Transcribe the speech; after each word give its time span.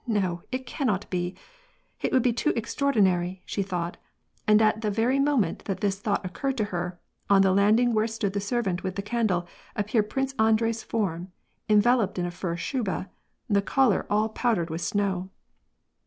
"No, 0.06 0.44
it 0.50 0.64
can 0.64 0.86
not 0.86 1.10
be! 1.10 1.36
It 2.00 2.10
would 2.10 2.22
be 2.22 2.32
too 2.32 2.54
extraordinary," 2.56 3.42
she 3.44 3.62
thought, 3.62 3.98
and 4.48 4.62
at 4.62 4.80
the 4.80 4.90
very 4.90 5.18
moment 5.18 5.66
that 5.66 5.80
this 5.80 5.98
thought 6.00 6.24
occurred 6.24 6.56
to 6.56 6.64
her, 6.72 6.98
on 7.28 7.42
the 7.42 7.52
landing 7.52 7.92
where 7.92 8.06
stood 8.06 8.32
the 8.32 8.40
servant 8.40 8.82
with 8.82 8.94
the 8.96 9.02
candle, 9.02 9.46
appeared 9.76 10.08
Prince 10.08 10.32
Andrei's 10.38 10.82
form, 10.82 11.32
enveloped 11.68 12.18
in 12.18 12.24
a 12.24 12.30
fur 12.30 12.56
shuba, 12.56 13.10
the 13.46 13.60
collar 13.60 14.06
all 14.08 14.30
powdered 14.30 14.70
with 14.70 14.80
snow. 14.80 15.28